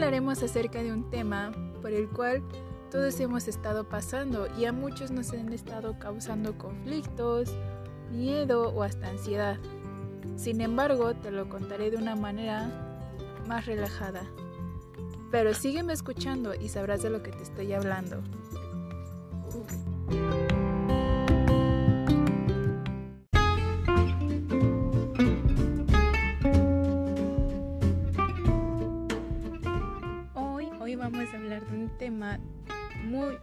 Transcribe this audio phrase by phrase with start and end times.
[0.00, 2.42] hablaremos acerca de un tema por el cual
[2.90, 7.54] todos hemos estado pasando y a muchos nos han estado causando conflictos,
[8.10, 9.58] miedo o hasta ansiedad.
[10.36, 12.70] Sin embargo, te lo contaré de una manera
[13.46, 14.22] más relajada.
[15.30, 18.22] Pero sígueme escuchando y sabrás de lo que te estoy hablando.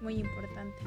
[0.08, 0.78] Muy, importante.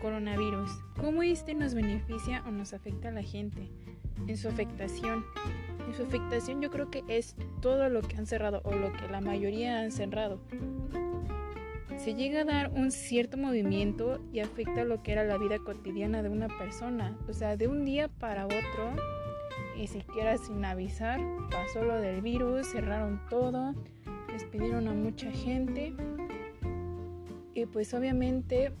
[0.00, 0.70] Coronavirus.
[1.00, 3.68] ¿Cómo este nos beneficia o nos afecta a la gente?
[4.28, 5.24] En su afectación.
[5.88, 9.08] En su afectación yo creo que es todo lo que han cerrado o lo que
[9.08, 10.40] la mayoría han cerrado.
[11.98, 16.22] Se llega a dar un cierto movimiento y afecta lo que era la vida cotidiana
[16.22, 17.18] de una persona.
[17.28, 18.94] O sea, de un día para otro,
[19.76, 21.20] y siquiera sin avisar,
[21.50, 23.74] pasó lo del virus, cerraron todo,
[24.32, 25.92] despidieron a mucha gente.
[27.54, 28.72] Y pues obviamente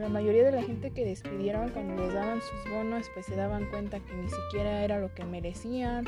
[0.00, 3.66] la mayoría de la gente que despidieron cuando les daban sus bonos pues se daban
[3.66, 6.04] cuenta que ni siquiera era lo que merecían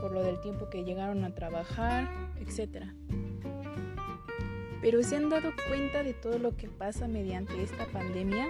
[0.00, 2.08] por lo del tiempo que llegaron a trabajar,
[2.40, 2.84] etc.
[4.80, 8.46] Pero se han dado cuenta de todo lo que pasa mediante esta pandemia.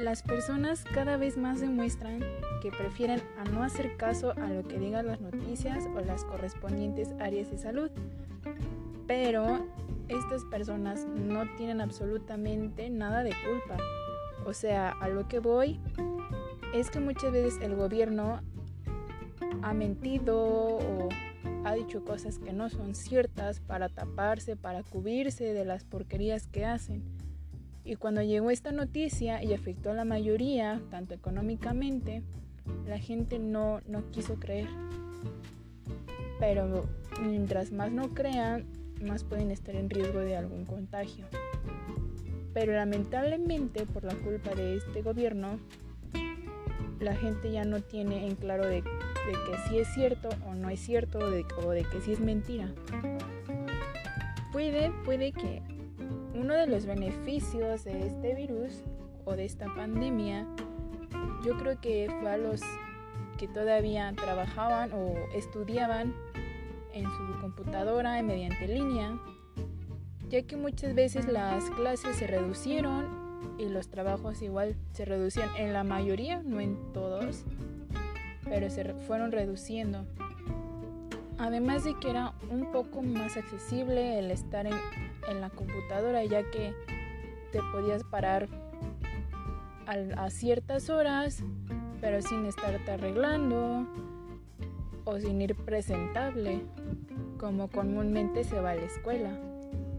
[0.00, 2.20] Las personas cada vez más demuestran
[2.62, 7.12] que prefieren a no hacer caso a lo que digan las noticias o las correspondientes
[7.20, 7.90] áreas de salud.
[9.06, 9.66] Pero
[10.08, 13.76] estas personas no tienen absolutamente nada de culpa.
[14.46, 15.80] O sea, a lo que voy
[16.74, 18.40] es que muchas veces el gobierno
[19.62, 21.08] ha mentido o
[21.64, 26.66] ha dicho cosas que no son ciertas para taparse, para cubrirse de las porquerías que
[26.66, 27.02] hacen.
[27.84, 32.22] Y cuando llegó esta noticia y afectó a la mayoría, tanto económicamente,
[32.86, 34.68] la gente no, no quiso creer.
[36.38, 36.86] Pero
[37.22, 38.66] mientras más no crean,
[39.04, 41.26] más pueden estar en riesgo de algún contagio.
[42.52, 45.58] Pero lamentablemente por la culpa de este gobierno,
[47.00, 50.80] la gente ya no tiene en claro de, que si es cierto o no es
[50.80, 52.68] cierto de, o de que si es mentira.
[54.52, 55.62] Puede, puede que
[56.34, 58.82] uno de los beneficios de este virus
[59.24, 60.46] o de esta pandemia,
[61.44, 62.60] yo creo que fue a los
[63.38, 66.14] que todavía trabajaban o estudiaban
[66.94, 69.18] en su computadora mediante línea,
[70.28, 73.24] ya que muchas veces las clases se reducieron
[73.58, 77.44] y los trabajos igual se reducían en la mayoría, no en todos,
[78.44, 80.06] pero se fueron reduciendo.
[81.38, 84.74] Además de que era un poco más accesible el estar en,
[85.28, 86.72] en la computadora, ya que
[87.50, 88.48] te podías parar
[89.86, 91.42] a, a ciertas horas,
[92.00, 93.86] pero sin estarte arreglando
[95.04, 96.62] o sin ir presentable,
[97.38, 99.38] como comúnmente se va a la escuela.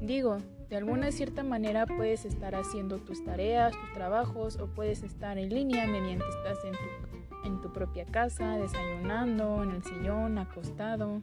[0.01, 0.37] Digo,
[0.69, 5.49] de alguna cierta manera puedes estar haciendo tus tareas, tus trabajos o puedes estar en
[5.49, 11.21] línea mediante estás en tu, en tu propia casa, desayunando, en el sillón, acostado.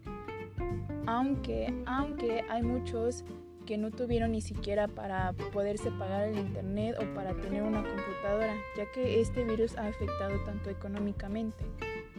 [1.07, 3.25] Aunque, aunque hay muchos
[3.67, 8.55] que no tuvieron ni siquiera para poderse pagar el internet o para tener una computadora,
[8.77, 11.65] ya que este virus ha afectado tanto económicamente.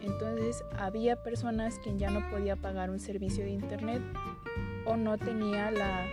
[0.04, 4.02] Entonces había personas que ya no podía pagar un servicio de internet
[4.84, 6.06] o no tenía la,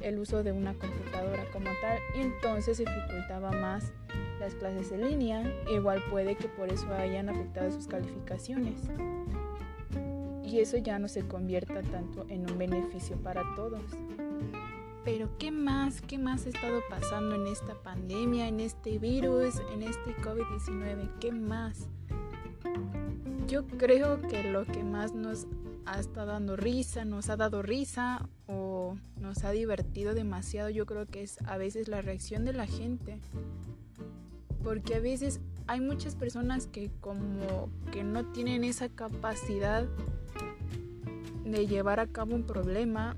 [0.00, 3.92] el uso de una computadora como tal y entonces dificultaba más
[4.38, 5.42] las clases en línea.
[5.70, 8.80] Igual puede que por eso hayan afectado sus calificaciones.
[10.42, 13.82] Y eso ya no se convierta tanto en un beneficio para todos.
[15.04, 16.00] Pero ¿qué más?
[16.00, 21.18] ¿Qué más ha estado pasando en esta pandemia, en este virus, en este COVID-19?
[21.20, 21.88] ¿Qué más?
[23.50, 25.48] Yo creo que lo que más nos
[25.84, 31.06] ha estado dando risa, nos ha dado risa o nos ha divertido demasiado, yo creo
[31.06, 33.18] que es a veces la reacción de la gente.
[34.62, 39.84] Porque a veces hay muchas personas que como que no tienen esa capacidad
[41.44, 43.16] de llevar a cabo un problema,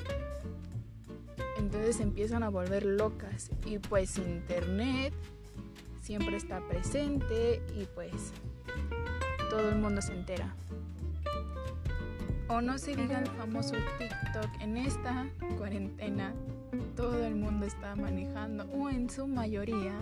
[1.59, 3.51] entonces empiezan a volver locas.
[3.67, 5.12] Y pues internet
[6.01, 8.33] siempre está presente y pues
[9.53, 10.55] todo el mundo se entera.
[12.49, 14.63] O no se diga el famoso TikTok.
[14.63, 15.27] En esta
[15.59, 16.33] cuarentena
[16.97, 19.93] todo el mundo está manejando o en su mayoría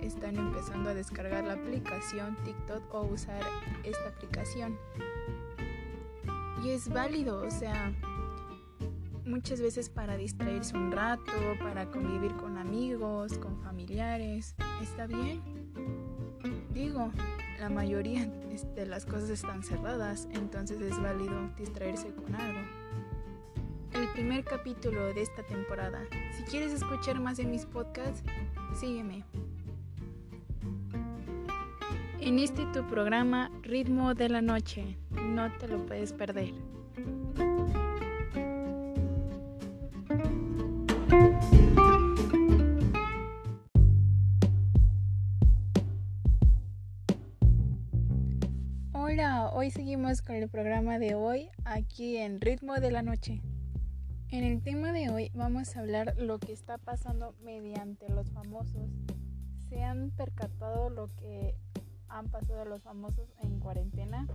[0.00, 3.42] están empezando a descargar la aplicación TikTok o usar
[3.82, 4.78] esta aplicación.
[6.62, 7.92] Y es válido, o sea,
[9.24, 15.42] muchas veces para distraerse un rato, para convivir con amigos, con familiares, está bien.
[16.72, 17.10] Digo,
[17.60, 18.26] la mayoría
[18.74, 22.60] de las cosas están cerradas, entonces es válido distraerse con algo.
[23.92, 26.00] El primer capítulo de esta temporada.
[26.36, 28.22] Si quieres escuchar más de mis podcasts,
[28.74, 29.24] sígueme.
[32.18, 36.54] En este tu programa Ritmo de la Noche, no te lo puedes perder.
[49.60, 53.42] Hoy seguimos con el programa de hoy aquí en Ritmo de la Noche.
[54.30, 58.88] En el tema de hoy vamos a hablar lo que está pasando mediante los famosos.
[59.68, 61.54] ¿Se han percatado lo que
[62.08, 64.26] han pasado los famosos en cuarentena?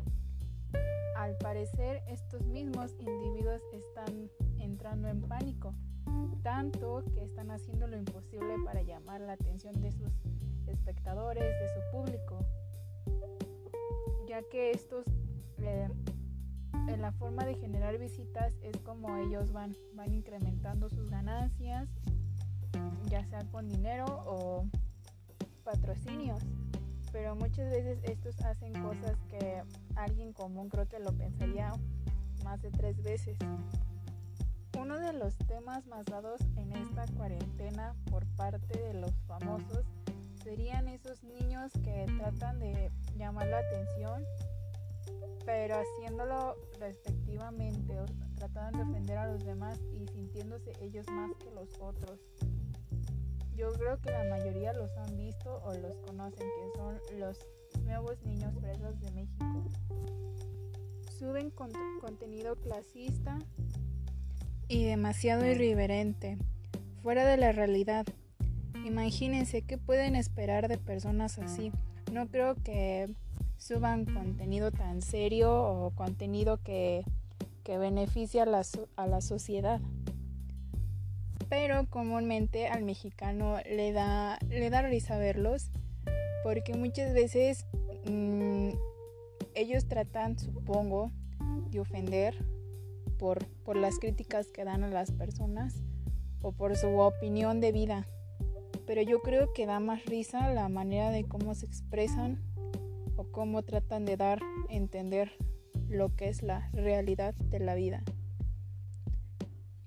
[1.17, 4.29] Al parecer estos mismos individuos están
[4.59, 5.73] entrando en pánico,
[6.43, 10.11] tanto que están haciendo lo imposible para llamar la atención de sus
[10.67, 12.45] espectadores, de su público,
[14.35, 15.05] ya que estos
[15.59, 15.87] eh,
[16.89, 21.87] en la forma de generar visitas es como ellos van, van incrementando sus ganancias,
[23.09, 24.65] ya sea con dinero o
[25.63, 26.41] patrocinios.
[27.13, 29.63] Pero muchas veces estos hacen cosas que
[29.95, 31.71] alguien común creo que lo pensaría
[32.43, 33.37] más de tres veces.
[34.77, 39.85] Uno de los temas más dados en esta cuarentena por parte de los famosos
[40.43, 44.23] serían esos niños que tratan de llamar la atención
[45.45, 47.95] pero haciéndolo respectivamente,
[48.35, 52.19] tratando de ofender a los demás y sintiéndose ellos más que los otros.
[53.55, 57.39] Yo creo que la mayoría los han visto o los conocen, que son los
[57.83, 59.63] nuevos niños presos de México.
[61.17, 61.51] Suben
[62.01, 63.37] contenido clasista
[64.67, 66.37] y demasiado irreverente,
[67.01, 68.05] fuera de la realidad.
[68.83, 71.71] Imagínense qué pueden esperar de personas así.
[72.11, 73.09] No creo que
[73.57, 77.03] suban contenido tan serio o contenido que,
[77.63, 78.61] que beneficia a la,
[78.95, 79.81] a la sociedad.
[81.49, 85.71] Pero comúnmente al mexicano le da, le da risa verlos
[86.43, 87.65] porque muchas veces
[88.05, 88.69] mm,
[89.55, 91.11] ellos tratan, supongo,
[91.71, 92.35] de ofender
[93.17, 95.81] por, por las críticas que dan a las personas
[96.41, 98.07] o por su opinión de vida.
[98.85, 102.41] Pero yo creo que da más risa la manera de cómo se expresan
[103.15, 105.31] o cómo tratan de dar a entender
[105.89, 108.03] lo que es la realidad de la vida.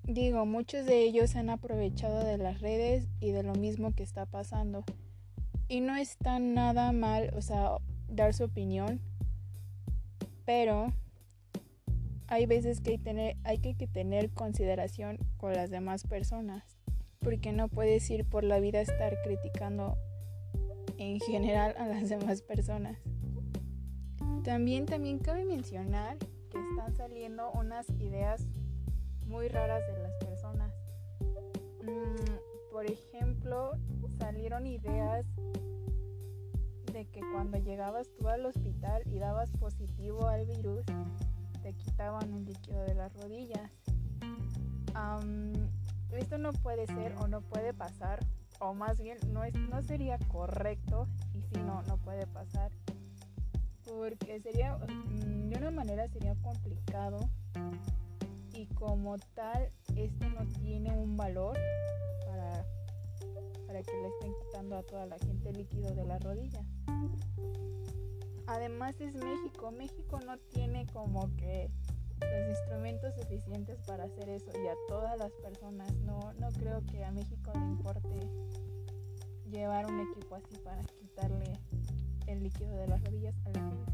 [0.03, 4.25] Digo, muchos de ellos han aprovechado de las redes y de lo mismo que está
[4.25, 4.83] pasando.
[5.67, 8.99] Y no está nada mal, o sea, dar su opinión,
[10.45, 10.91] pero
[12.25, 12.99] hay veces que
[13.43, 16.78] hay que tener consideración con las demás personas,
[17.19, 19.97] porque no puedes ir por la vida a estar criticando
[20.97, 22.97] en general a las demás personas.
[24.43, 26.17] También, también cabe mencionar
[26.49, 28.47] que están saliendo unas ideas
[29.27, 30.73] muy raras de las personas.
[31.83, 33.73] Mm, por ejemplo,
[34.17, 35.25] salieron ideas
[36.91, 40.83] de que cuando llegabas tú al hospital y dabas positivo al virus,
[41.61, 43.71] te quitaban un líquido de las rodillas.
[46.17, 48.19] Esto no puede ser o no puede pasar,
[48.59, 52.71] o más bien no, es, no sería correcto, y si no, no puede pasar
[53.89, 57.29] porque sería, mm, de una manera sería complicado
[58.53, 61.57] y como tal, esto no tiene un valor
[62.25, 62.65] para,
[63.67, 66.63] para que le estén quitando a toda la gente líquido de la rodilla.
[68.47, 71.69] Además es México, México no tiene como que
[72.21, 75.93] los instrumentos suficientes para hacer eso y a todas las personas.
[76.05, 78.29] No, no creo que a México le importe
[79.49, 81.53] llevar un equipo así para quitarle
[82.27, 83.93] el líquido de las rodillas a la gente.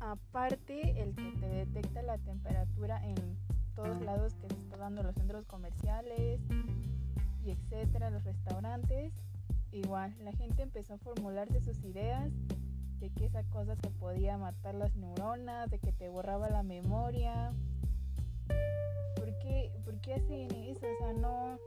[0.00, 3.36] Aparte, el que te detecta la temperatura en
[3.74, 6.40] todos lados que se está dando los centros comerciales
[7.44, 9.12] y etcétera, los restaurantes.
[9.70, 12.32] Igual, la gente empezó a formularse sus ideas
[13.00, 17.52] de que esa cosa te podía matar las neuronas, de que te borraba la memoria.
[19.16, 20.86] ¿Por qué, ¿por qué hacen eso?
[20.86, 21.58] O sea, no,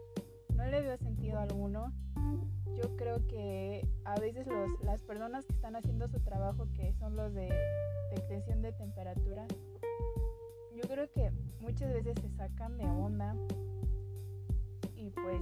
[0.55, 1.91] no le veo sentido alguno
[2.81, 7.15] yo creo que a veces los, las personas que están haciendo su trabajo, que son
[7.15, 7.49] los de
[8.11, 9.45] detección de temperatura,
[10.75, 13.35] yo creo que muchas veces se sacan de onda
[14.95, 15.41] y pues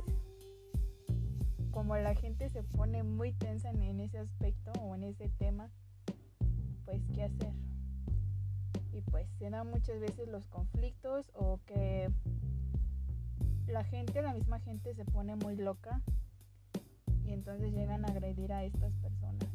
[1.71, 5.69] como la gente se pone muy tensa en ese aspecto o en ese tema,
[6.85, 7.53] pues qué hacer.
[8.91, 12.09] Y pues se dan muchas veces los conflictos o que
[13.67, 16.01] la gente, la misma gente se pone muy loca
[17.25, 19.47] y entonces llegan a agredir a estas personas.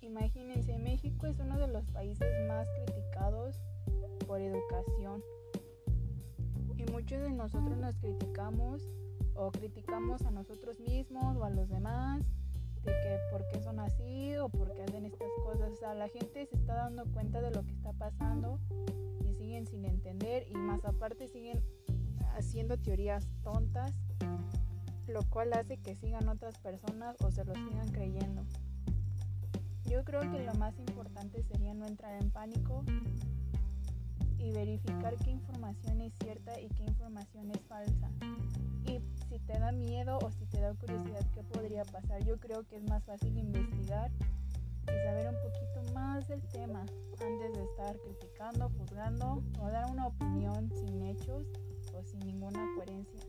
[0.00, 3.60] Imagínense, México es uno de los países más criticados
[4.26, 5.22] por educación.
[6.76, 8.88] Y muchos de nosotros nos criticamos
[9.34, 12.22] o criticamos a nosotros mismos o a los demás
[12.84, 15.72] de que por qué son así o por qué hacen estas cosas.
[15.72, 18.58] O sea, la gente se está dando cuenta de lo que está pasando
[19.24, 21.62] y siguen sin entender y más aparte siguen
[22.36, 23.92] haciendo teorías tontas,
[25.06, 28.42] lo cual hace que sigan otras personas o se lo sigan creyendo.
[29.84, 32.84] Yo creo que lo más importante sería no entrar en pánico
[34.42, 38.10] y verificar qué información es cierta y qué información es falsa.
[38.84, 42.64] Y si te da miedo o si te da curiosidad qué podría pasar, yo creo
[42.64, 44.10] que es más fácil investigar
[44.82, 50.08] y saber un poquito más del tema antes de estar criticando, juzgando o dar una
[50.08, 51.46] opinión sin hechos
[51.94, 53.20] o sin ninguna coherencia.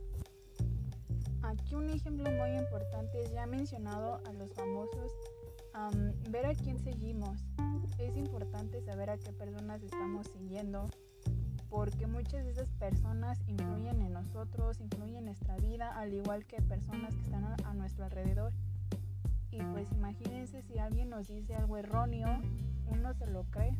[1.44, 5.12] Aquí un ejemplo muy importante es ya mencionado a los famosos,
[6.30, 7.40] ver a quién seguimos.
[7.98, 10.86] Es importante saber a qué personas estamos siguiendo
[11.74, 16.62] porque muchas de esas personas influyen en nosotros, influyen en nuestra vida, al igual que
[16.62, 18.54] personas que están a, nuestro alrededor.
[19.50, 22.28] Y pues imagínense si alguien nos dice algo erróneo,
[22.86, 23.76] uno se lo cree.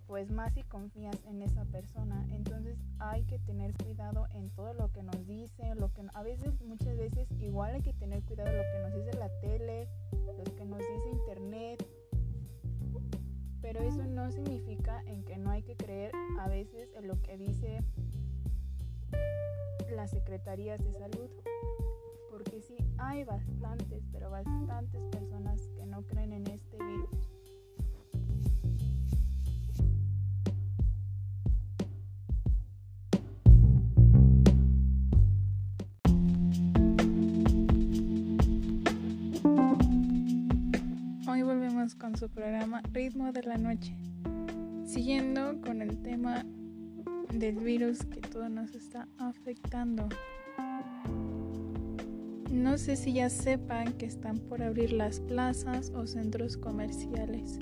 [0.00, 2.26] Pues más si confías en esa persona.
[2.30, 6.60] Entonces hay que tener cuidado en todo lo que nos dice, lo que a veces,
[6.62, 10.44] muchas veces, igual hay que tener cuidado en lo que nos dice la tele, lo
[10.54, 11.86] que nos dice internet,
[13.60, 17.38] pero eso no significa en que no hay que creer a veces en lo que
[17.38, 17.82] dice
[19.90, 21.30] las secretarías de salud,
[22.30, 27.23] porque sí hay bastantes, pero bastantes personas que no creen en este virus.
[42.28, 43.96] Programa Ritmo de la Noche.
[44.84, 46.44] Siguiendo con el tema
[47.32, 50.08] del virus que todo nos está afectando.
[52.50, 57.58] No sé si ya sepan que están por abrir las plazas o centros comerciales,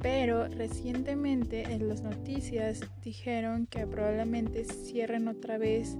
[0.00, 5.96] pero recientemente en las noticias dijeron que probablemente cierren otra vez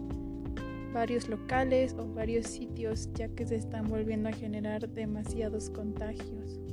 [0.92, 6.69] varios locales o varios sitios ya que se están volviendo a generar demasiados contagios.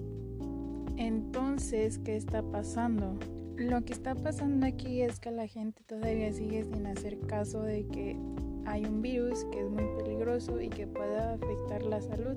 [0.97, 3.19] Entonces, ¿qué está pasando?
[3.55, 7.85] Lo que está pasando aquí es que la gente todavía sigue sin hacer caso de
[7.85, 8.17] que
[8.65, 12.35] hay un virus que es muy peligroso y que puede afectar la salud.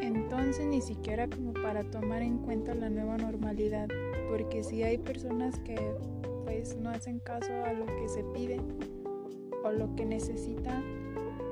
[0.00, 3.88] Entonces ni siquiera como para tomar en cuenta la nueva normalidad,
[4.30, 5.76] porque si hay personas que
[6.44, 8.60] pues no hacen caso a lo que se pide
[9.64, 10.84] o lo que necesitan,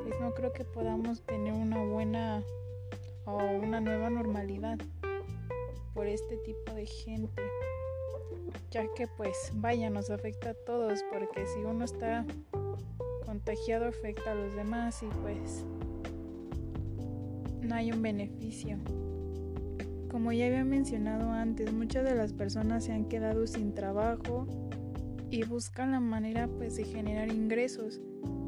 [0.04, 2.44] pues no creo que podamos tener una buena
[3.24, 4.78] o una nueva normalidad
[5.94, 7.42] por este tipo de gente
[8.70, 12.24] ya que pues vaya nos afecta a todos porque si uno está
[13.26, 15.64] contagiado afecta a los demás y pues
[17.62, 18.78] no hay un beneficio.
[20.10, 24.46] Como ya había mencionado antes muchas de las personas se han quedado sin trabajo
[25.30, 28.00] y buscan la manera pues de generar ingresos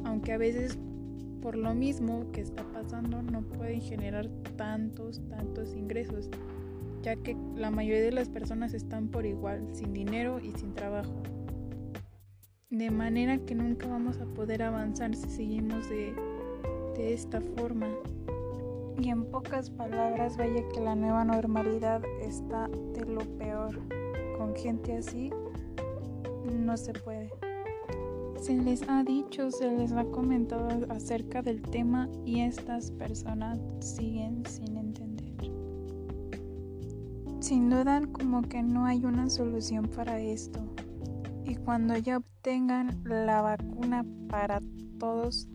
[0.03, 0.77] aunque a veces
[1.41, 6.29] por lo mismo que está pasando no pueden generar tantos tantos ingresos
[7.03, 11.13] ya que la mayoría de las personas están por igual, sin dinero y sin trabajo.
[12.69, 16.15] De manera que nunca vamos a poder avanzar si seguimos de,
[16.95, 17.87] de esta forma.
[18.99, 23.79] Y en pocas palabras, vaya que la nueva normalidad está de lo peor.
[24.37, 25.29] Con gente así
[26.45, 27.29] no se puede.
[28.39, 34.43] Se les ha dicho, se les ha comentado acerca del tema y estas personas siguen
[34.45, 34.72] sin
[37.43, 40.61] sin duda como que no hay una solución para esto.
[41.43, 44.61] Y cuando ya obtengan la vacuna para
[44.97, 45.49] todos,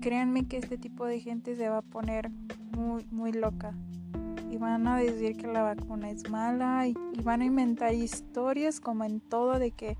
[0.00, 2.30] créanme que este tipo de gente se va a poner
[2.74, 3.74] muy, muy loca.
[4.50, 9.04] Y van a decir que la vacuna es mala y, van a inventar historias como
[9.04, 9.98] en todo de que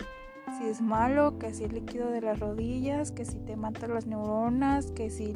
[0.58, 4.06] si es malo, que si el líquido de las rodillas, que si te mata las
[4.06, 5.34] neuronas, que si,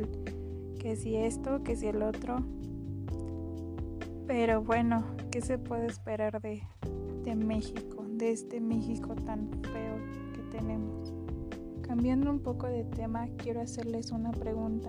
[0.78, 2.42] que si esto, que si el otro.
[4.34, 6.62] Pero bueno, ¿qué se puede esperar de,
[7.22, 9.98] de México, de este México tan feo
[10.32, 11.12] que tenemos?
[11.82, 14.88] Cambiando un poco de tema, quiero hacerles una pregunta.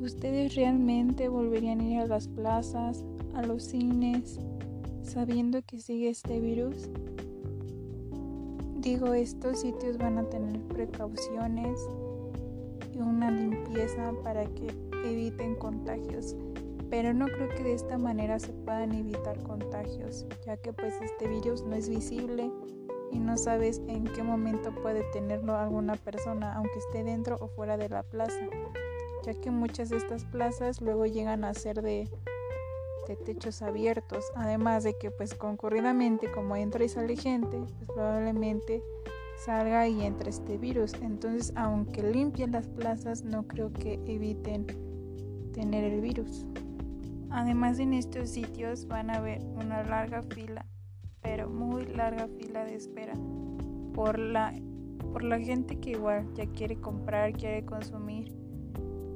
[0.00, 3.04] ¿Ustedes realmente volverían a ir a las plazas,
[3.36, 4.40] a los cines,
[5.04, 6.90] sabiendo que sigue este virus?
[8.80, 11.78] Digo, estos sitios van a tener precauciones
[12.92, 14.66] y una limpieza para que
[15.04, 16.34] eviten contagios
[16.90, 21.28] pero no creo que de esta manera se puedan evitar contagios, ya que pues este
[21.28, 22.50] virus no es visible,
[23.14, 27.76] y no sabes en qué momento puede tenerlo alguna persona, aunque esté dentro o fuera
[27.76, 28.48] de la plaza,
[29.24, 32.08] ya que muchas de estas plazas luego llegan a ser de,
[33.06, 38.82] de techos abiertos, además de que pues concurridamente como entra y sale gente, pues probablemente
[39.36, 40.94] salga y entre este virus.
[40.94, 44.66] Entonces, aunque limpien las plazas, no creo que eviten
[45.52, 46.46] tener el virus.
[47.34, 50.64] Además, en estos sitios van a haber una larga fila,
[51.20, 53.14] pero muy larga fila de espera
[53.92, 54.54] por la
[55.12, 58.32] por la gente que igual ya quiere comprar, quiere consumir,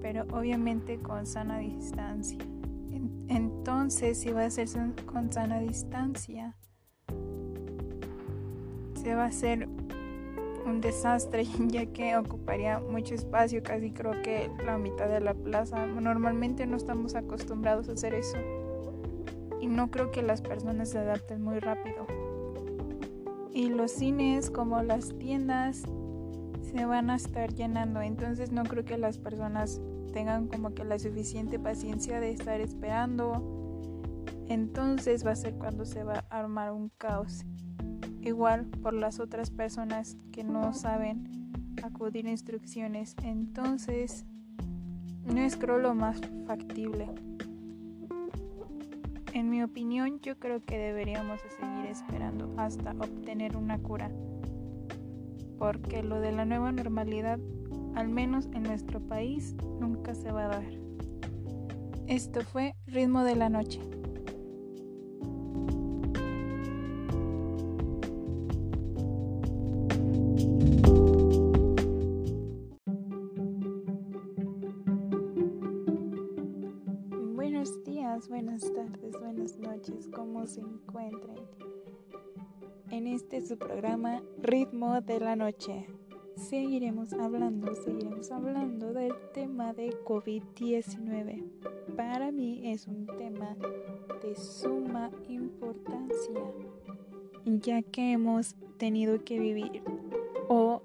[0.01, 2.39] pero obviamente con sana distancia.
[3.29, 4.69] Entonces, si va a ser
[5.07, 6.57] con sana distancia,
[8.95, 9.69] se va a hacer
[10.69, 15.87] un desastre ya que ocuparía mucho espacio, casi creo que la mitad de la plaza.
[15.87, 18.39] Normalmente no estamos acostumbrados a hacer eso
[19.61, 22.07] y no creo que las personas se adapten muy rápido.
[23.53, 25.83] Y los cines como las tiendas
[26.63, 29.81] se van a estar llenando, entonces no creo que las personas
[30.13, 33.55] tengan como que la suficiente paciencia de estar esperando.
[34.49, 37.45] Entonces va a ser cuando se va a armar un caos
[38.29, 41.51] igual por las otras personas que no saben
[41.83, 43.17] acudir a instrucciones.
[43.23, 44.25] Entonces,
[45.25, 47.11] no es creo lo más factible.
[49.35, 54.11] En mi opinión, yo creo que deberíamos seguir esperando hasta obtener una cura.
[55.59, 57.39] Porque lo de la nueva normalidad,
[57.95, 60.65] al menos en nuestro país, nunca se va a dar.
[62.07, 63.81] Esto fue Ritmo de la Noche.
[83.59, 85.87] Programa Ritmo de la Noche.
[86.37, 91.45] Seguiremos hablando, seguiremos hablando del tema de COVID-19.
[91.97, 93.57] Para mí es un tema
[94.23, 96.41] de suma importancia,
[97.45, 99.83] ya que hemos tenido que vivir
[100.49, 100.83] o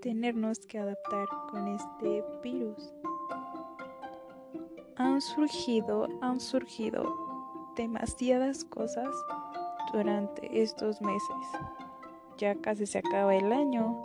[0.00, 2.94] tenernos que adaptar con este virus
[4.96, 7.04] han surgido, han surgido
[7.76, 9.08] demasiadas cosas
[9.92, 11.36] durante estos meses.
[12.38, 14.02] Ya casi se acaba el año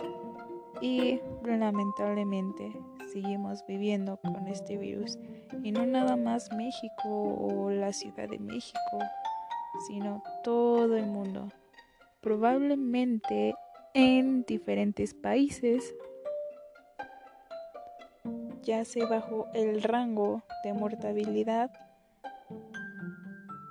[0.81, 2.71] y lamentablemente
[3.11, 5.17] seguimos viviendo con este virus.
[5.63, 8.99] Y no nada más México o la Ciudad de México,
[9.87, 11.49] sino todo el mundo.
[12.21, 13.55] Probablemente
[13.93, 15.93] en diferentes países
[18.61, 21.71] ya se bajó el rango de mortalidad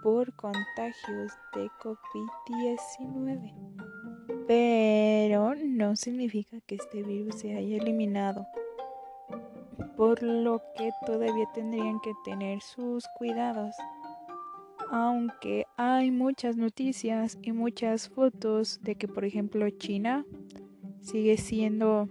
[0.03, 3.53] por contagios de COVID-19.
[4.47, 8.47] Pero no significa que este virus se haya eliminado,
[9.97, 13.75] por lo que todavía tendrían que tener sus cuidados.
[14.91, 20.25] Aunque hay muchas noticias y muchas fotos de que, por ejemplo, China
[21.01, 22.09] sigue siendo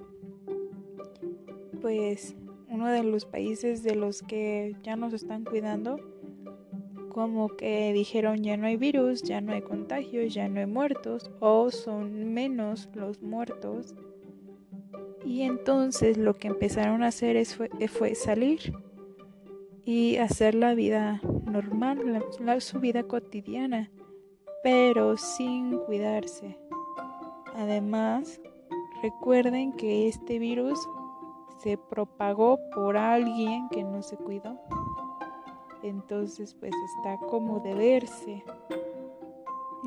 [1.81, 2.35] pues
[2.69, 5.97] uno de los países de los que ya nos están cuidando,
[7.19, 11.29] como que dijeron ya no hay virus, ya no hay contagios, ya no hay muertos
[11.41, 13.93] o son menos los muertos.
[15.25, 18.73] Y entonces lo que empezaron a hacer es, fue, salir
[19.83, 22.23] y hacer la vida normal,
[22.59, 23.91] su vida cotidiana,
[24.63, 26.57] pero sin cuidarse.
[27.53, 28.39] Además,
[29.03, 30.79] recuerden que este virus
[31.57, 34.57] se propagó por alguien que no se cuidó.
[35.83, 38.43] Entonces pues está como de verse.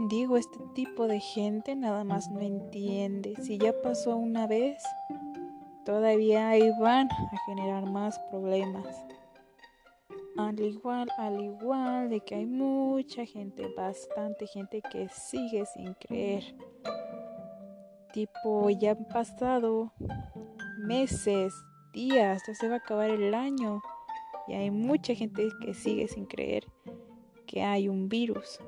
[0.09, 3.35] Digo, este tipo de gente nada más no entiende.
[3.43, 4.83] Si ya pasó una vez,
[5.85, 9.05] todavía ahí van a generar más problemas.
[10.39, 16.57] Al igual, al igual de que hay mucha gente, bastante gente que sigue sin creer.
[18.15, 19.93] Tipo, ya han pasado
[20.79, 21.53] meses,
[21.93, 23.83] días, ya se va a acabar el año
[24.49, 26.67] y hay mucha gente que sigue sin creer
[27.47, 28.61] que hay un virus.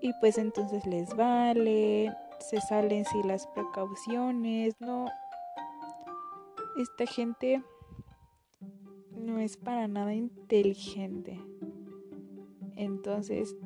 [0.00, 5.06] Y pues entonces les vale, se salen sin las precauciones, no.
[6.78, 7.62] Esta gente
[9.16, 11.40] no es para nada inteligente.
[12.76, 13.56] Entonces,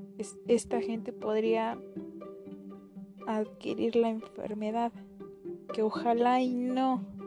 [0.47, 1.79] esta gente podría
[3.27, 4.93] adquirir la enfermedad,
[5.73, 7.18] que ojalá y no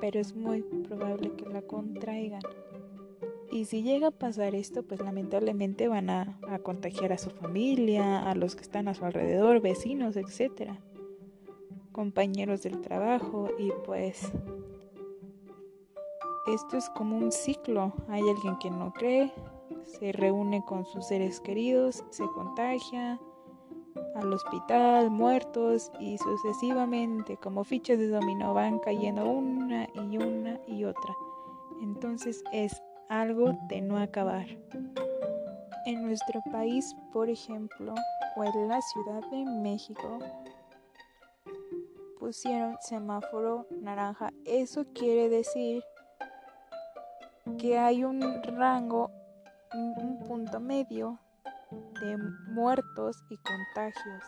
[0.00, 2.42] pero es muy probable que la contraigan.
[3.50, 8.28] Y si llega a pasar esto, pues lamentablemente van a, a contagiar a su familia,
[8.28, 10.80] a los que están a su alrededor, vecinos, etcétera
[11.94, 14.32] compañeros del trabajo y pues
[16.52, 17.94] esto es como un ciclo.
[18.08, 19.32] Hay alguien que no cree,
[19.86, 23.20] se reúne con sus seres queridos, se contagia
[24.14, 30.84] al hospital, muertos y sucesivamente como fichas de dominó van cayendo una y una y
[30.84, 31.14] otra.
[31.82, 34.46] Entonces es algo de no acabar.
[35.86, 37.94] En nuestro país, por ejemplo,
[38.36, 40.18] o en la Ciudad de México,
[42.18, 44.30] pusieron semáforo naranja.
[44.46, 45.84] Eso quiere decir
[47.58, 49.10] que hay un rango,
[49.74, 51.18] un punto medio
[52.00, 52.16] de
[52.48, 54.22] muertos y contagios.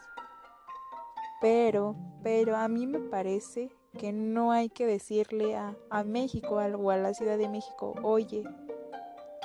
[1.41, 6.91] Pero, pero a mí me parece que no hay que decirle a, a México o
[6.91, 8.45] a la Ciudad de México, oye,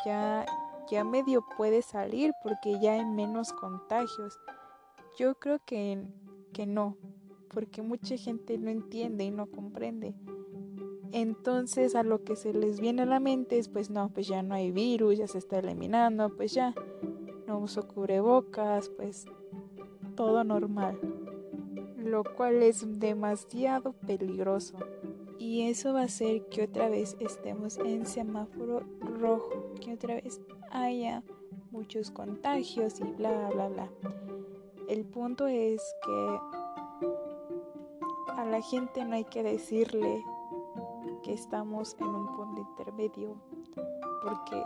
[0.05, 0.45] ya,
[0.89, 4.39] ya medio puede salir porque ya hay menos contagios.
[5.17, 6.05] Yo creo que,
[6.53, 6.97] que no,
[7.53, 10.15] porque mucha gente no entiende y no comprende.
[11.13, 14.43] Entonces a lo que se les viene a la mente es pues no, pues ya
[14.43, 16.73] no hay virus, ya se está eliminando, pues ya
[17.61, 19.25] uso cubrebocas, pues
[20.15, 20.99] todo normal.
[21.97, 24.77] Lo cual es demasiado peligroso.
[25.37, 30.41] Y eso va a hacer que otra vez estemos en semáforo rojo, que otra vez
[30.71, 31.23] haya
[31.71, 33.89] muchos contagios y bla, bla, bla.
[34.87, 36.39] El punto es que
[38.35, 40.23] a la gente no hay que decirle
[41.23, 43.35] que estamos en un punto intermedio
[44.21, 44.63] porque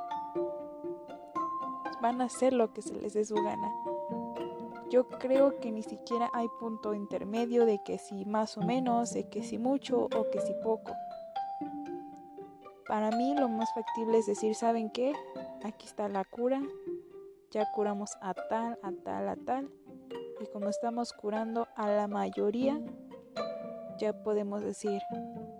[2.06, 3.68] van a hacer lo que se les dé su gana.
[4.91, 9.28] Yo creo que ni siquiera hay punto intermedio de que si más o menos, de
[9.28, 10.94] que si mucho o que si poco.
[12.88, 15.13] Para mí lo más factible es decir, ¿saben qué?
[15.63, 16.62] Aquí está la cura,
[17.50, 19.72] ya curamos a tal, a tal, a tal.
[20.39, 22.80] Y como estamos curando a la mayoría,
[23.98, 25.02] ya podemos decir,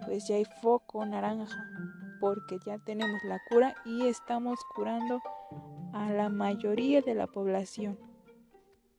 [0.06, 1.58] pues ya hay foco naranja,
[2.20, 5.20] porque ya tenemos la cura y estamos curando
[5.96, 7.98] a la mayoría de la población.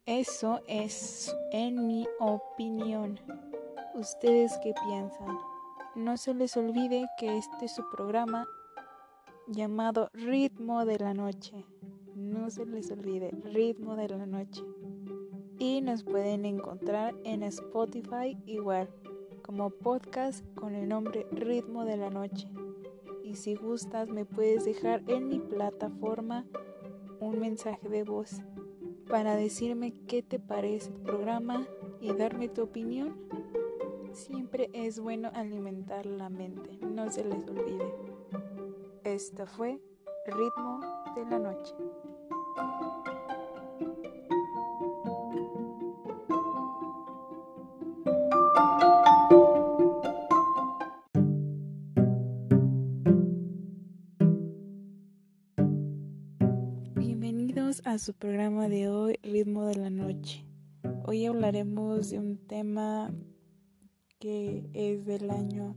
[0.06, 3.20] Eso es en mi opinión.
[3.94, 5.38] ¿Ustedes qué piensan?
[5.94, 8.46] No se les olvide que este es su programa
[9.46, 11.66] llamado Ritmo de la Noche.
[12.14, 14.62] No se les olvide, Ritmo de la Noche.
[15.59, 18.88] Y nos pueden encontrar en Spotify igual
[19.42, 22.48] como podcast con el nombre Ritmo de la Noche.
[23.22, 26.46] Y si gustas me puedes dejar en mi plataforma
[27.20, 28.42] un mensaje de voz
[29.09, 31.66] para decirme qué te parece el programa
[32.00, 33.16] y darme tu opinión.
[34.12, 37.92] Siempre es bueno alimentar la mente, no se les olvide.
[39.05, 39.81] Esto fue
[40.26, 40.81] Ritmo
[41.14, 41.74] de la Noche.
[57.96, 60.44] A su programa de hoy, Ritmo de la Noche.
[61.06, 63.11] Hoy hablaremos de un tema
[64.18, 65.74] que es del año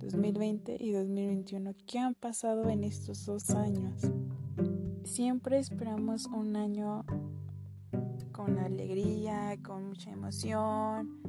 [0.00, 1.72] 2020 y 2021.
[1.86, 4.02] ¿Qué han pasado en estos dos años?
[5.04, 7.04] Siempre esperamos un año
[8.32, 11.20] con alegría, con mucha emoción,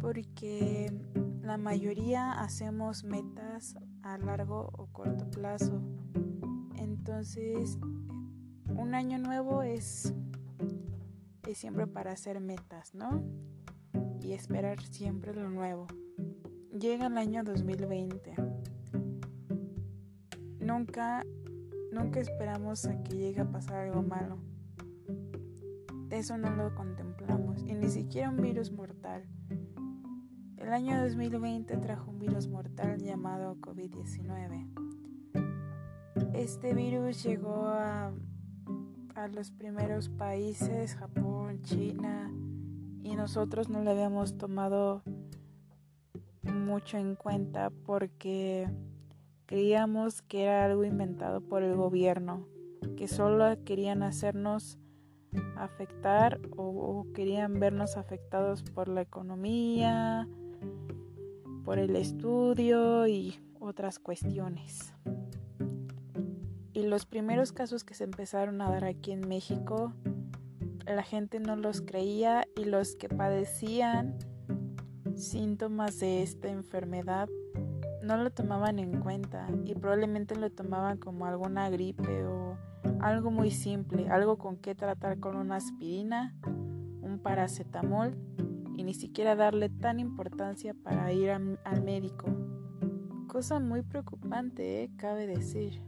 [0.00, 0.92] porque
[1.40, 5.80] la mayoría hacemos metas a largo o corto plazo.
[6.78, 7.78] Entonces,
[8.76, 10.14] un año nuevo es,
[11.46, 13.22] es siempre para hacer metas, ¿no?
[14.20, 15.86] Y esperar siempre lo nuevo.
[16.78, 18.34] Llega el año 2020.
[20.60, 21.24] Nunca,
[21.92, 24.38] nunca esperamos a que llegue a pasar algo malo.
[26.10, 27.62] Eso no lo contemplamos.
[27.62, 29.24] Y ni siquiera un virus mortal.
[30.56, 34.84] El año 2020 trajo un virus mortal llamado COVID-19.
[36.32, 38.12] Este virus llegó a
[39.14, 42.32] a los primeros países, Japón, China,
[43.02, 45.02] y nosotros no lo habíamos tomado
[46.42, 48.68] mucho en cuenta porque
[49.46, 52.46] creíamos que era algo inventado por el gobierno,
[52.96, 54.78] que solo querían hacernos
[55.56, 60.28] afectar o, querían vernos afectados por la economía,
[61.64, 64.92] por el estudio y otras cuestiones.
[66.74, 69.92] Y los primeros casos que se empezaron a dar aquí en México,
[70.84, 74.18] la gente no los creía y los que padecían
[75.14, 77.28] síntomas de esta enfermedad
[78.02, 82.58] no lo tomaban en cuenta y probablemente lo tomaban como alguna gripe o
[83.00, 86.34] algo muy simple, algo con que tratar con una aspirina,
[87.00, 88.16] un paracetamol
[88.76, 92.26] y ni siquiera darle tan importancia para ir al médico.
[93.28, 94.90] Cosa muy preocupante, ¿eh?
[94.96, 95.80] cabe decir.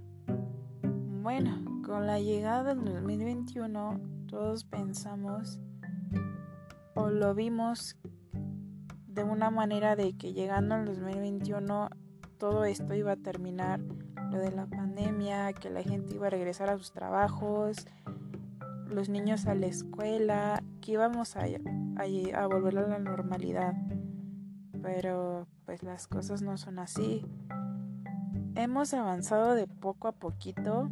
[1.27, 5.59] Bueno, con la llegada del 2021 todos pensamos
[6.95, 7.97] o lo vimos
[9.09, 11.91] de una manera de que llegando al 2021
[12.39, 13.81] todo esto iba a terminar,
[14.31, 17.89] lo de la pandemia, que la gente iba a regresar a sus trabajos,
[18.89, 23.75] los niños a la escuela, que íbamos a, a, volver a la normalidad.
[24.81, 27.27] Pero pues las cosas no son así.
[28.55, 30.89] Hemos avanzado de poco a poquito,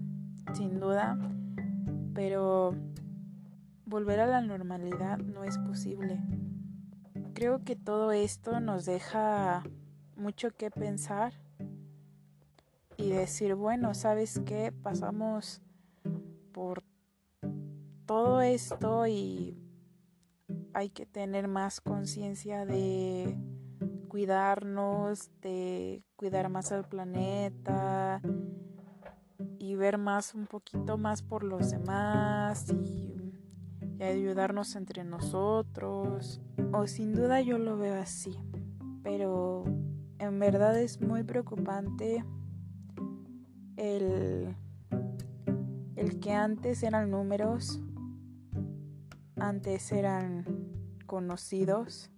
[0.52, 1.18] sin duda,
[2.14, 2.74] pero
[3.86, 6.20] volver a la normalidad no es posible.
[7.34, 9.62] Creo que todo esto nos deja
[10.16, 11.32] mucho que pensar
[12.96, 14.72] y decir, bueno, ¿sabes qué?
[14.72, 15.60] Pasamos
[16.52, 16.84] por
[18.06, 19.58] todo esto y
[20.72, 23.36] hay que tener más conciencia de
[24.08, 28.20] cuidarnos, de cuidar más al planeta
[29.58, 33.14] y ver más un poquito más por los demás y
[34.02, 36.40] ayudarnos entre nosotros.
[36.72, 38.36] O sin duda yo lo veo así.
[39.02, 39.64] Pero
[40.18, 42.24] en verdad es muy preocupante
[43.76, 44.54] el,
[45.96, 47.80] el que antes eran números,
[49.36, 50.44] antes eran
[51.06, 52.10] conocidos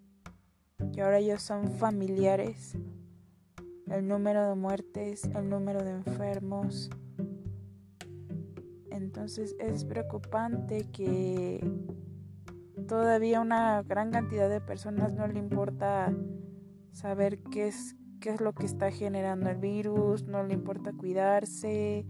[0.93, 2.77] y ahora ellos son familiares.
[3.89, 6.91] El número de muertes, el número de enfermos,
[8.97, 11.61] entonces es preocupante que
[12.89, 16.13] todavía una gran cantidad de personas no le importa
[16.93, 22.07] saber qué es, qué es lo que está generando el virus, no le importa cuidarse,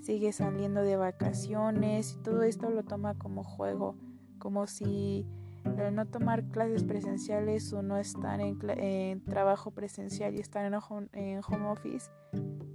[0.00, 3.96] sigue saliendo de vacaciones y todo esto lo toma como juego,
[4.38, 5.26] como si
[5.64, 11.66] el no tomar clases presenciales o no estar en, trabajo presencial y estar en home
[11.68, 12.10] office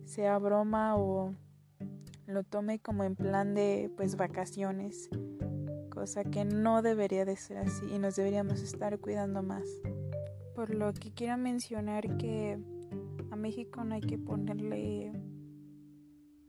[0.06, 1.36] sea broma o
[2.28, 5.10] lo tome como en plan de pues vacaciones,
[5.90, 9.66] cosa que no debería de ser así y nos deberíamos estar cuidando más.
[10.54, 12.60] Por lo que quiero mencionar que
[13.32, 15.14] a México no hay que ponerle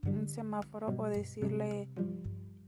[0.05, 1.89] un semáforo o decirle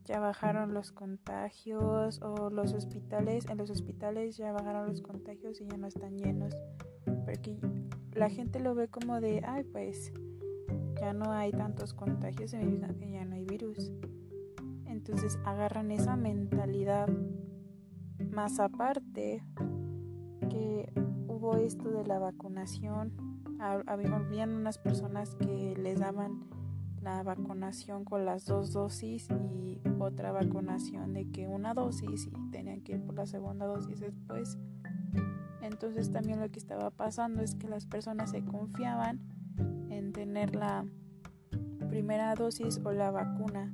[0.06, 5.68] ya bajaron los contagios o los hospitales, en los hospitales ya bajaron los contagios y
[5.68, 6.56] ya no están llenos,
[7.26, 7.60] porque
[8.14, 10.12] la gente lo ve como de, ay pues
[11.02, 13.92] ya no hay tantos contagios, significa que ya no hay virus.
[14.86, 17.10] Entonces agarran esa mentalidad.
[18.32, 19.44] Más aparte
[20.48, 20.94] que
[21.28, 23.14] hubo esto de la vacunación,
[23.60, 26.44] habían unas personas que les daban
[27.02, 32.82] la vacunación con las dos dosis y otra vacunación de que una dosis y tenían
[32.82, 34.60] que ir por la segunda dosis después.
[35.64, 39.31] Entonces también lo que estaba pasando es que las personas se confiaban
[40.12, 40.86] en tener la
[41.90, 43.72] primera dosis o la vacuna,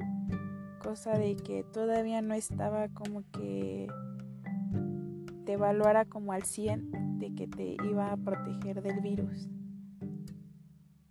[0.83, 3.87] cosa de que todavía no estaba como que
[5.45, 9.49] te evaluara como al 100 de que te iba a proteger del virus.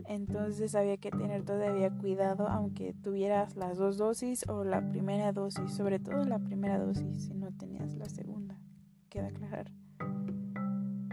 [0.05, 5.73] Entonces había que tener todavía cuidado aunque tuvieras las dos dosis o la primera dosis,
[5.73, 8.61] sobre todo la primera dosis si no tenías la segunda,
[9.09, 9.73] queda aclarar.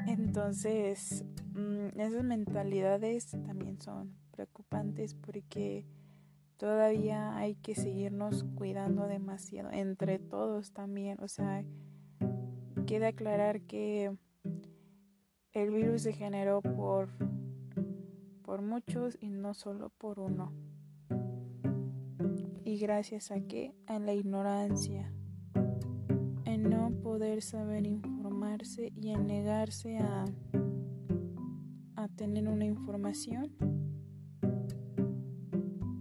[0.05, 1.25] Entonces,
[1.95, 5.85] esas mentalidades también son preocupantes porque
[6.57, 11.19] todavía hay que seguirnos cuidando demasiado, entre todos también.
[11.21, 11.63] O sea,
[12.85, 14.15] queda aclarar que
[15.53, 17.09] el virus se generó por,
[18.43, 20.51] por muchos y no solo por uno.
[22.65, 23.75] Y gracias a qué?
[23.85, 25.13] A la ignorancia,
[26.45, 30.25] en no poder saber informarse y en negarse a,
[32.23, 33.51] a tener una información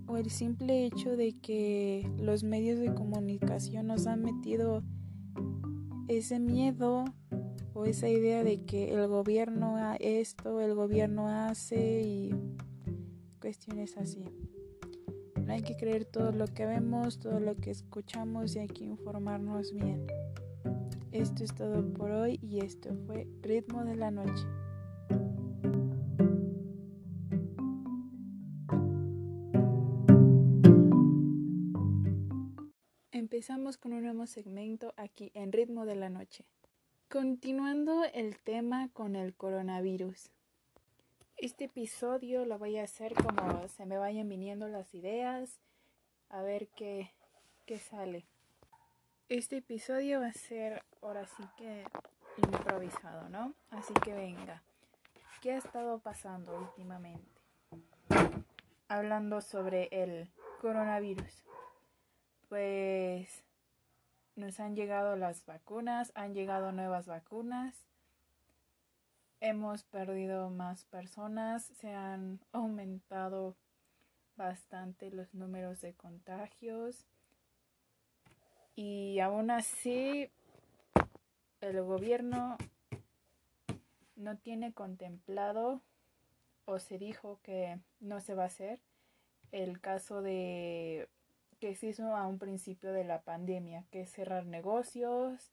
[0.06, 4.84] o el simple hecho de que los medios de comunicación nos han metido
[6.06, 7.04] ese miedo
[7.74, 12.34] o esa idea de que el gobierno a esto, el gobierno hace y
[13.40, 14.24] cuestiones así.
[15.44, 18.84] No hay que creer todo lo que vemos, todo lo que escuchamos y hay que
[18.84, 20.06] informarnos bien.
[21.10, 24.46] Esto es todo por hoy y esto fue Ritmo de la Noche.
[33.32, 36.44] Empezamos con un nuevo segmento aquí en Ritmo de la Noche.
[37.08, 40.30] Continuando el tema con el coronavirus.
[41.38, 45.62] Este episodio lo voy a hacer como se me vayan viniendo las ideas,
[46.28, 47.10] a ver qué,
[47.64, 48.26] qué sale.
[49.30, 51.84] Este episodio va a ser ahora sí que
[52.36, 53.54] improvisado, ¿no?
[53.70, 54.62] Así que venga.
[55.40, 57.40] ¿Qué ha estado pasando últimamente?
[58.88, 60.28] Hablando sobre el
[60.60, 61.46] coronavirus.
[62.52, 63.44] Pues
[64.36, 67.74] nos han llegado las vacunas, han llegado nuevas vacunas.
[69.40, 73.56] Hemos perdido más personas, se han aumentado
[74.36, 77.06] bastante los números de contagios.
[78.76, 80.30] Y aún así
[81.62, 82.58] el gobierno
[84.14, 85.80] no tiene contemplado
[86.66, 88.78] o se dijo que no se va a hacer
[89.52, 91.08] el caso de
[91.62, 95.52] que se hizo a un principio de la pandemia, que es cerrar negocios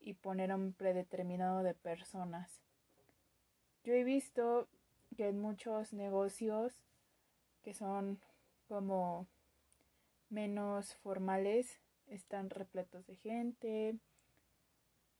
[0.00, 2.60] y poner un predeterminado de personas.
[3.84, 4.66] Yo he visto
[5.16, 6.72] que en muchos negocios
[7.62, 8.18] que son
[8.66, 9.28] como
[10.30, 13.94] menos formales están repletos de gente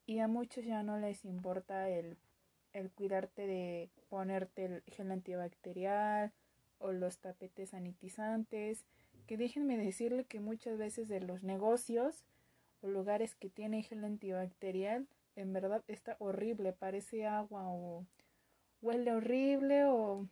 [0.06, 2.18] y a muchos ya no les importa el,
[2.72, 6.32] el cuidarte de ponerte el gel antibacterial
[6.80, 8.84] o los tapetes sanitizantes
[9.30, 12.24] que déjenme decirle que muchas veces de los negocios
[12.80, 18.04] o lugares que tienen gel antibacterial en verdad está horrible parece agua o
[18.82, 20.26] huele horrible o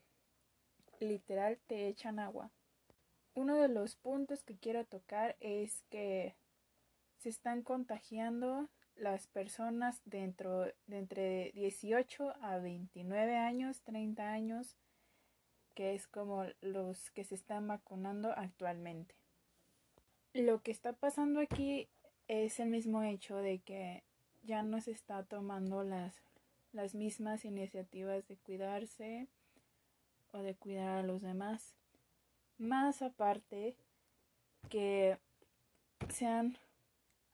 [0.99, 2.51] literal te echan agua.
[3.35, 6.35] Uno de los puntos que quiero tocar es que
[7.19, 14.77] se están contagiando las personas dentro de entre 18 a 29 años, 30 años,
[15.79, 19.14] que es como los que se están vacunando actualmente.
[20.35, 21.87] Lo que está pasando aquí
[22.27, 24.03] es el mismo hecho de que
[24.43, 26.17] ya no se está tomando las
[26.73, 29.29] las mismas iniciativas de cuidarse
[30.33, 31.77] o de cuidar a los demás.
[32.59, 33.77] Más aparte
[34.69, 35.17] que
[36.09, 36.59] sean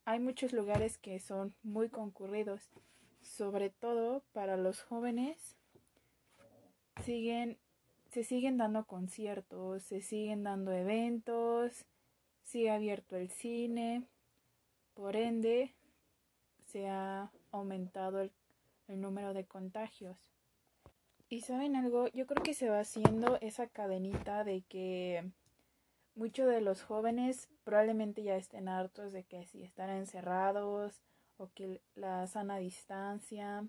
[0.05, 2.69] hay muchos lugares que son muy concurridos,
[3.23, 5.57] sobre todo para los jóvenes.
[7.07, 7.57] Siguen
[8.15, 11.85] se siguen dando conciertos, se siguen dando eventos,
[12.45, 14.05] sigue abierto el cine.
[14.95, 15.75] Por ende,
[16.67, 18.31] se ha aumentado el
[19.01, 20.17] número de contagios.
[21.29, 25.29] Y saben algo, yo creo que se va haciendo esa cadenita de que
[26.15, 31.03] muchos de los jóvenes probablemente ya estén hartos de que si están encerrados
[31.37, 33.67] o que la sana distancia,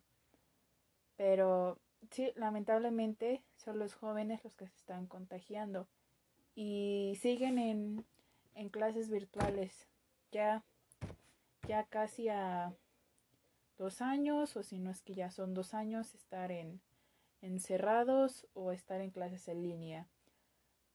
[1.16, 1.80] pero
[2.12, 5.88] sí, lamentablemente son los jóvenes los que se están contagiando
[6.56, 8.06] y siguen en,
[8.54, 9.88] en clases virtuales
[10.32, 10.64] ya
[11.68, 12.74] ya casi a
[13.78, 16.82] dos años o si no es que ya son dos años estar en
[17.42, 20.08] encerrados o estar en clases en línea.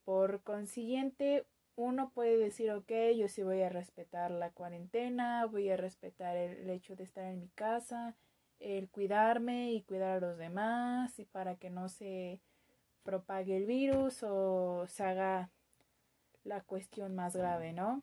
[0.04, 1.46] Por consiguiente,
[1.76, 6.68] uno puede decir, ok, yo sí voy a respetar la cuarentena, voy a respetar el,
[6.70, 8.16] hecho de estar en mi casa,
[8.60, 12.40] el cuidarme y cuidar a los demás y para que no se
[13.02, 15.50] propague el virus o se haga
[16.44, 18.02] la cuestión más grave, ¿no?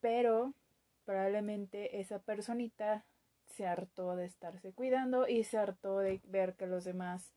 [0.00, 0.54] Pero
[1.04, 3.04] probablemente esa personita
[3.44, 7.34] se hartó de estarse cuidando y se hartó de ver que los demás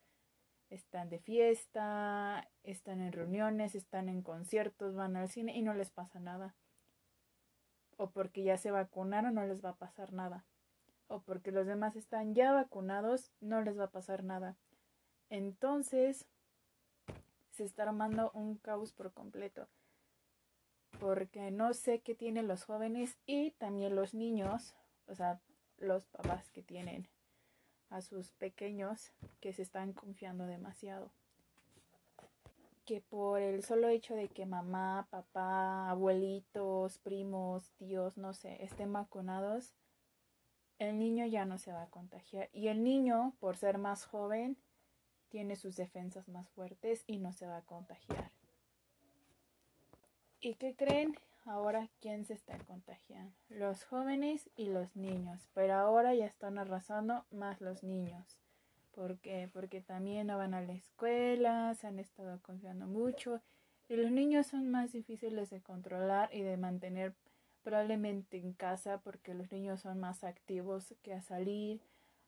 [0.69, 5.91] están de fiesta, están en reuniones, están en conciertos, van al cine y no les
[5.91, 6.56] pasa nada.
[7.98, 10.46] O porque ya se vacunaron no les va a pasar nada.
[11.08, 14.56] O porque los demás están ya vacunados no les va a pasar nada.
[15.30, 16.28] Entonces
[17.52, 19.68] se está armando un caos por completo
[21.00, 24.76] porque no sé qué tienen los jóvenes y también los niños,
[25.08, 25.42] o sea,
[25.78, 27.08] los papás que tienen
[27.89, 31.12] a sus pequeños que se están confiando demasiado.
[32.86, 38.92] Que por el solo hecho de que mamá, papá, abuelitos, primos, tíos, no sé, estén
[38.92, 39.74] vacunados,
[40.84, 42.50] el niño ya no se va a contagiar.
[42.54, 44.58] Y el niño, por ser más joven,
[45.30, 48.31] tiene sus defensas más fuertes y no se va a contagiar.
[50.40, 51.17] ¿Y qué creen?
[51.46, 53.34] Ahora, ¿quién se está contagiando?
[53.50, 55.50] Los jóvenes y los niños.
[55.54, 58.38] Pero ahora ya están arrasando más los niños.
[58.94, 59.50] ¿Por qué?
[59.52, 63.42] Porque también no van a la escuela, se han estado confiando mucho.
[63.90, 67.15] Y los niños son más difíciles de controlar y de mantener
[67.64, 71.82] probablemente en casa porque los niños son más activos que a salir,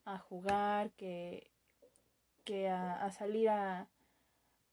[0.06, 1.52] a jugar, que,
[2.44, 3.88] que a, salir a,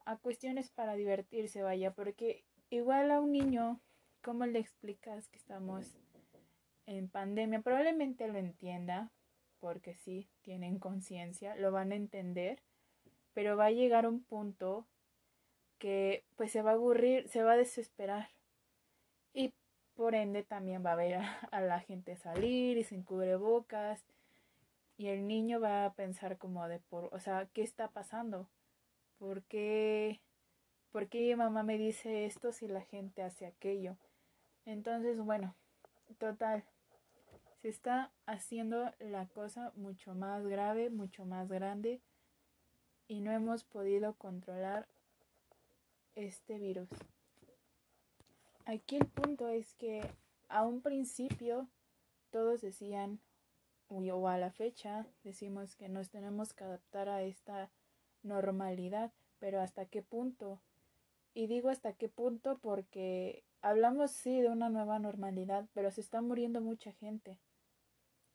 [0.04, 3.80] a cuestiones para divertirse, vaya, porque igual a un niño,
[4.22, 5.94] ¿cómo le explicas que estamos
[6.86, 7.60] en pandemia?
[7.60, 9.10] Probablemente lo entienda,
[9.60, 12.62] porque sí, tienen conciencia, lo van a entender,
[13.32, 14.86] pero va a llegar un punto
[15.78, 18.28] que pues se va a aburrir, se va a desesperar.
[20.02, 21.20] Por ende también va a ver
[21.52, 24.04] a, la gente salir y sin cubrebocas.
[24.96, 28.48] Y el niño va a pensar como de por, o sea, ¿qué está pasando?
[29.20, 30.20] ¿Por qué,
[30.90, 33.96] ¿Por qué mamá me dice esto si la gente hace aquello?
[34.66, 35.54] Entonces, bueno,
[36.18, 36.64] total,
[37.60, 42.00] se está haciendo la cosa mucho más grave, mucho más grande
[43.06, 44.88] y no hemos podido controlar
[46.16, 46.88] este virus.
[48.64, 50.02] Aquí el punto es que
[50.48, 51.68] a un principio
[52.30, 53.20] todos decían,
[53.88, 57.70] o a la fecha decimos que nos tenemos que adaptar a esta
[58.22, 60.60] normalidad, pero ¿hasta qué punto?
[61.34, 66.22] Y digo hasta qué punto porque hablamos sí de una nueva normalidad, pero se está
[66.22, 67.38] muriendo mucha gente,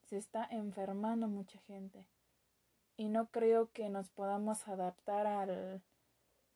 [0.04, 2.08] se está enfermando mucha gente.
[2.96, 5.82] Y no creo que nos podamos adaptar al,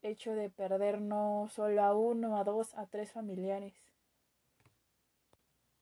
[0.01, 3.73] hecho de perder no solo a uno, a dos, a tres familiares.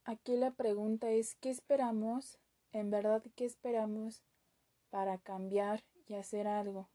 [0.03, 2.39] Aquí la pregunta es, ¿qué esperamos?
[2.72, 4.24] En verdad, ¿qué esperamos
[4.89, 6.88] para cambiar y hacer algo?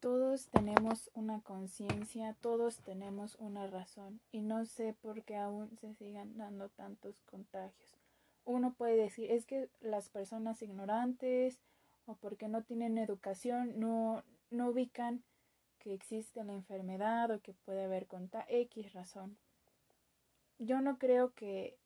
[0.00, 5.94] Todos tenemos una conciencia, todos tenemos una razón y no sé por qué aún se
[5.94, 7.96] sigan dando tantos contagios.
[8.44, 11.60] Uno puede decir, es que las personas ignorantes
[12.06, 15.22] o porque no tienen educación no, no ubican
[15.82, 19.36] que existe la enfermedad o que puede haber con X razón.
[20.58, 21.76] Yo no creo que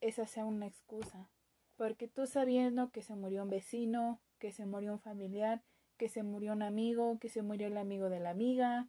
[0.00, 1.30] esa sea una excusa,
[1.76, 5.62] porque tú sabiendo que se murió un vecino, que se murió un familiar,
[5.96, 8.88] que se murió un amigo, que se murió el amigo de la amiga,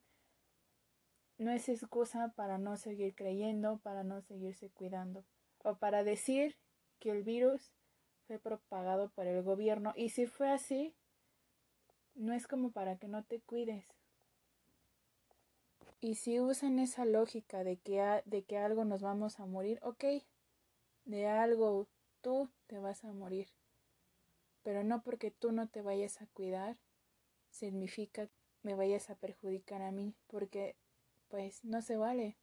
[1.38, 5.24] no es excusa para no seguir creyendo, para no seguirse cuidando,
[5.60, 6.58] o para decir
[6.97, 7.72] que el virus
[8.26, 9.93] fue propagado por el gobierno.
[9.95, 10.95] Y si fue así,
[12.16, 13.86] no es como para que no te cuides,
[16.00, 20.06] y si usan esa lógica de que, de que algo nos vamos a morir, ok,
[21.06, 21.88] de algo
[22.22, 23.48] tú te vas a morir.
[24.64, 26.78] Pero no porque tú no te vayas a cuidar,
[27.50, 28.34] significa que
[28.64, 30.76] me vayas a perjudicar a mí, porque
[31.30, 32.38] pues no se vale.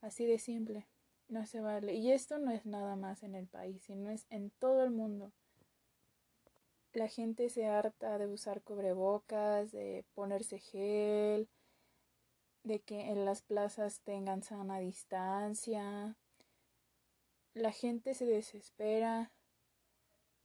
[0.00, 0.86] Así de simple,
[1.28, 1.94] no se vale.
[1.94, 5.32] Y esto no es nada más en el país, sino es en todo el mundo.
[6.92, 11.48] La gente se harta de usar cubrebocas, de ponerse gel,
[12.62, 16.16] de que en las plazas tengan sana distancia.
[17.54, 19.32] La gente se desespera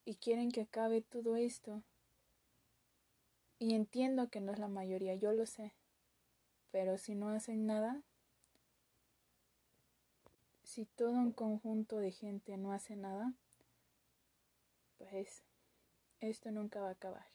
[0.06, 1.84] y quieren que acabe todo esto.
[3.60, 5.74] Y entiendo que no es la mayoría, yo lo sé.
[6.72, 8.04] Pero si no hacen nada,
[10.64, 13.34] si todo un conjunto de gente no hace nada,
[14.98, 15.44] pues
[16.20, 17.35] esto nunca va a acabar.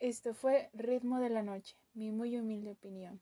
[0.00, 3.20] Esto fue Ritmo de la Noche, mi muy humilde opinión.